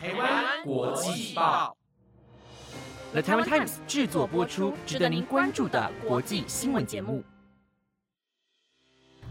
[0.00, 1.76] 台湾国际报
[3.10, 7.24] ，The Taiwan Times 制作播出，值得您关注的国际新闻节目。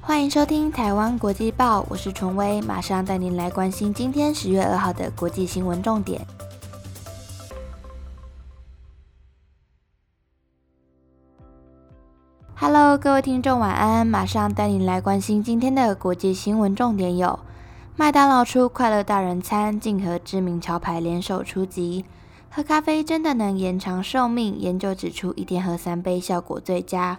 [0.01, 6.27] 欢迎收听台湾国际报，我是崇威，马上带您来关心今天十月二号的国际新闻重点。
[12.55, 14.05] Hello，各位听众，晚安！
[14.05, 17.39] 马上带您来关心今天的国际新闻重点有：
[18.00, 22.06] 麦当劳出快乐大人餐，竟和知名潮牌联手出击。
[22.47, 24.56] 喝咖啡真的能延长寿命？
[24.60, 27.18] 研究指出，一天喝三杯效果最佳。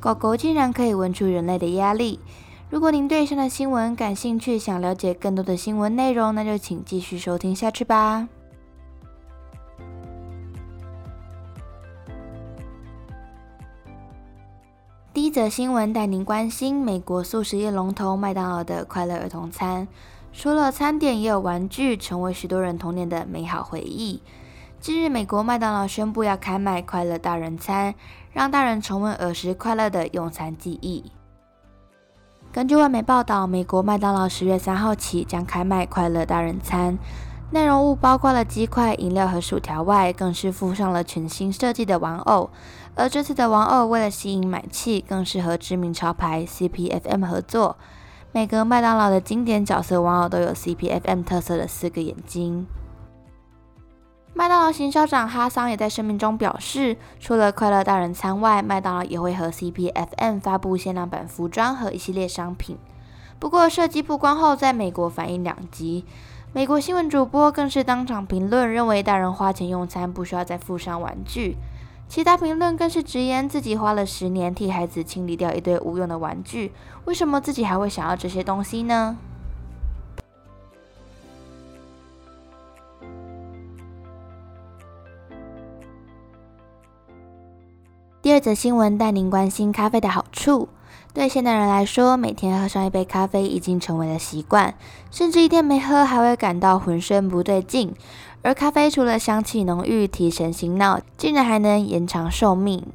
[0.00, 2.18] 狗狗竟然可以闻出人类的压力。
[2.68, 8.26] 如果您对上的新闻感兴趣，想了解更多的新闻内容，那就请继续收听下去吧。
[15.38, 19.86] 则新闻带您关心美国素食业龙头麦当劳的快乐儿童餐，
[20.32, 24.20] 除了餐点，也有玩具，成为许多人童年的美好回忆。
[24.80, 27.94] 近日，美国麦当劳宣布要开卖快乐大人餐，
[28.32, 31.04] 让大人重温儿时快乐的用餐记忆。
[32.50, 36.98] 根据外媒报道，美国麦当劳十月三号起将开卖快乐大人餐，
[37.50, 42.50] 内容物包括了鸡块、饮料和薯条外，更是附上了全新设计的玩偶。
[42.94, 47.76] 而这次的玩偶为了吸引买气，更是和知名潮牌 CPFM 合作。
[48.32, 52.66] 每个麦当劳的经典角色玩偶都有 CPFM 特色的四个眼睛。
[54.34, 62.76] 麦当劳行销长哈桑也在声明中表示，除了快乐大人餐外，麦当劳也会和 CPFM 发布限量版服装和一系列商品。
[63.38, 66.04] 不过，设计曝光后，在美国反应两极。
[66.58, 71.56] 美国新闻主播更是当场评论，认为大人花钱用餐不需要再附上玩具。
[72.08, 76.72] 其他评论更是直言，自己花了十年替孩子清理掉一堆无用的玩具，
[77.04, 79.16] 为什么自己还会想要这些东西呢？
[88.20, 90.68] 第二则新闻带您关心咖啡的好处。
[91.12, 94.74] 对现代人来说，每天喝上一杯咖啡已经成为了习惯，
[95.10, 97.94] 甚至一天没喝还会感到浑身不对劲。
[98.42, 102.86] 而咖啡除了香气浓郁、提神醒脑，竟然还能延长寿命。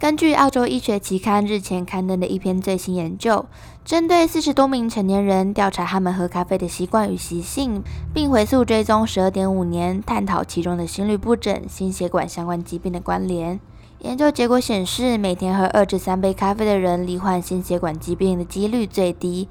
[0.00, 3.46] 根据澳洲医学期刊日前刊登的一篇最新研究，
[3.84, 7.82] 针对四十多名成年人调查他们喝咖啡的习惯与习性，
[8.14, 13.58] 并回溯追踪十二点五年，探讨其中的心律不整、心血管相关疾病的关联。
[14.00, 19.48] 研究结果显示，每天喝二至三杯咖啡的人，罹患心血管疾病的几率最低，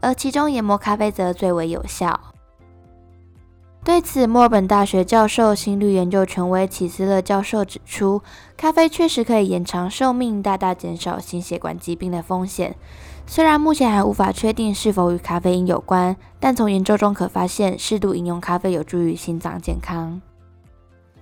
[0.00, 2.18] 而其中研磨咖啡则最为有效。
[3.84, 8.22] 对此，墨尔本大学教授、心率研究权威齐斯勒教授指出，
[8.56, 12.76] 咖啡确实可以延长寿命，大大减少心血管疾病的风险。
[13.26, 20.20] 虽然目前还无法确定是否与咖啡因有关，但从研究中可发现，适度饮用咖啡有助于心脏健康。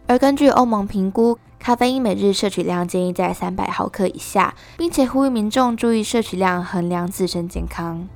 [0.08, 8.08] 而根据欧盟评估，咖啡因每日摄取量建议在三百毫克以下，并且呼吁民众注意摄取量，衡量自身健康。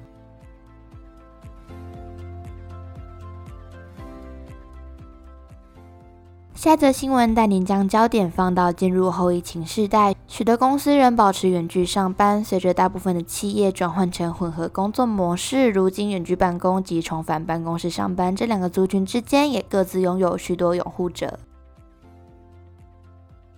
[6.55, 12.43] 下则新闻带您将焦点放到进入后疫情时代，许多公司仍保持远距上班。
[12.43, 21.39] 随着大部分的企业转换成混合工作模式，如今远距办公及重返办公室上班这两个族群之间，也各自拥有许多拥护者。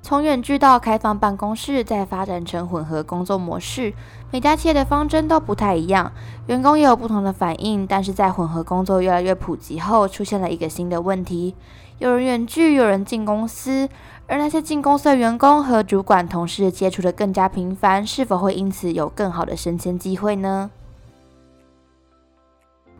[0.04, 3.94] 从远距到开放办公室，再发展成混合工作模式，
[4.30, 6.12] 每家企业的方针都不太一样，
[6.46, 7.86] 员工也有不同的反应。
[7.86, 11.54] 但是在混合工作越来越普及后，出现了一个新的问题：
[12.00, 13.88] 有人远距，有人进公司，
[14.26, 20.70] 而那些进公司的员工和主管、同事接触的更加频繁，是否会因此有更好的升迁机会呢？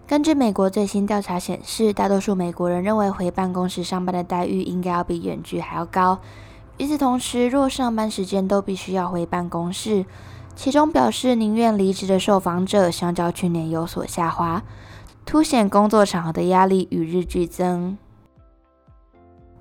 [0.07, 6.19] 根据美国最新调查显示，大多数美国人认为回办公室上班的待遇应该要比远距还要高。
[6.77, 10.05] 与此同时，若上班时间都必须要回办公室，
[10.57, 14.63] 其中表示宁愿离职的受访者，相较去年有所下滑，
[15.25, 17.97] 凸显工作场合的压力与日俱增。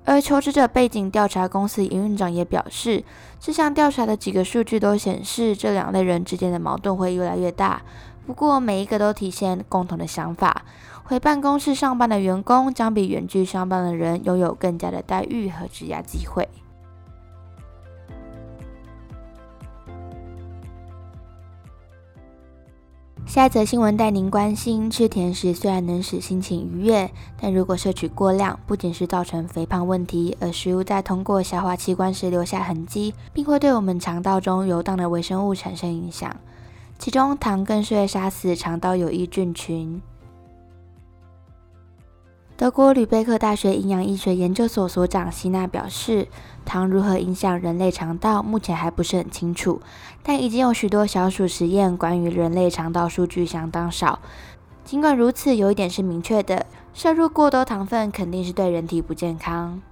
[0.04, 3.04] 而求职者背景调查公司营运长也表示，
[3.40, 7.80] 这项调查的几个数据都显示，这两类人之间的矛盾会越来越大。
[8.26, 10.62] 不过，每一个都体现共同的想法：
[11.04, 16.48] 回办公室上班的员工将比远距上班的人拥有更加的待遇和职业机会。
[23.26, 27.10] 下一则新闻带您关心：吃甜食虽然能使心情愉悦，
[27.40, 36.36] 但如果摄取过量，不仅是造成肥胖问题，而食物在通过消化器官时留下痕迹，并会对我们肠道中游荡的微生物产生影响。
[36.98, 40.00] 其中，糖更是会杀死肠道有益菌群。
[42.56, 46.28] 德国吕贝克大学营养医学研究所所长希娜表示，
[46.64, 49.82] 糖如何影响人类肠道，目前还不是很清楚，
[50.22, 54.20] 但已经有许多小鼠实验关于人类肠道数据相当少。
[54.84, 59.82] 尽管如此，有一点是明确的：摄入过多糖分肯定是对人体不健康。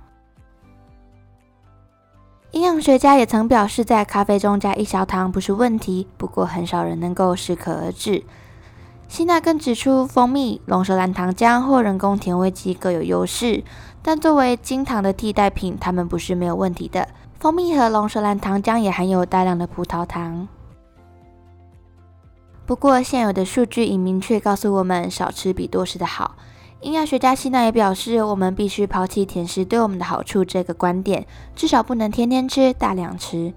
[2.53, 8.23] 营养学家也曾表示，在咖啡中加一小糖不是问题，不过很少人能够适可而止。
[9.13, 13.63] 希娜更指出，蜂蜜、龙舌兰糖浆或人工甜味剂各有优势，
[14.01, 17.07] 但作为精糖的替代品，它们不是没有问题的。
[17.39, 20.49] 蜂蜜和龙舌兰糖浆也含有大量的葡萄糖。
[22.65, 26.37] 不过，现有的数据已明确告诉我们，少吃比多吃的好。
[26.81, 33.53] 营养学家希娜也表示，我们必须抛弃甜食对我们的好处这个观点，至少不能天天吃、大量吃。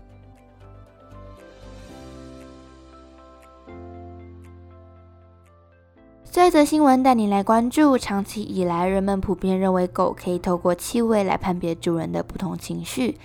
[6.35, 13.17] 这一则新闻带你来关注：长期以来，人们普遍认为狗可以透过气味来判别主人的不同情绪。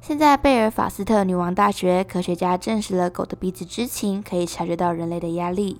[0.00, 5.78] 现在，贝尔法斯特女王大学科学家证实了狗的鼻子知情，可以察觉到人类的压力。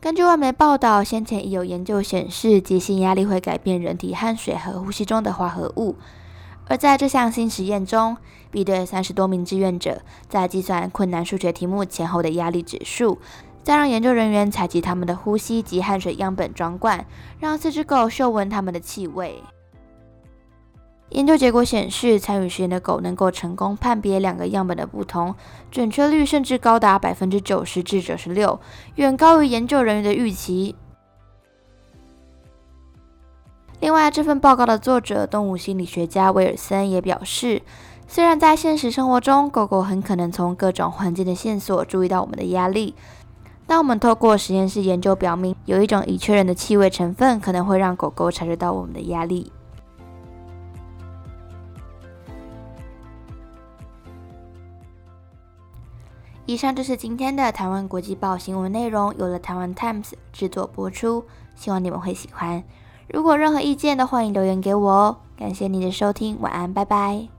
[0.00, 5.94] 根据外媒报道，先前已有研究显示，急性压力会改变人体汗水和呼吸中的化合物。
[6.66, 8.16] 而在这项新实验中，
[8.50, 13.18] 比对三十多名志愿者，在计算困难数学题目前后的压力指数，
[13.68, 17.04] 再让研究人员采集他们的呼吸及汗水样本装罐，
[17.38, 19.42] 让四只狗嗅闻它们的气味。
[21.10, 25.34] 研究结果显示，参与实验的狗能够成功判别两个样本的不同，
[25.70, 28.58] 准确率甚至高达百分之九十至九十六，
[28.94, 30.74] 远高于研究人员的预期。
[33.80, 37.60] 另外，这份报告的作者动物心理学家威尔森也表示，
[38.06, 42.94] 虽然在现实生活中，狗狗很可能从各种环境的线索注意到我们的压力，
[43.68, 49.52] 但我们透过实验室研究表明，有一种已确认的气味成分可能会让狗狗察觉到我们的压力。
[56.46, 61.24] 以上就是今天的台湾国际报新闻内容，由了台湾 Times 制作播出，
[61.54, 62.64] 希望你们会喜欢。
[63.06, 65.18] 如果任何意见都欢迎留言给我哦。
[65.36, 67.37] 感谢你的收听，晚安，拜拜。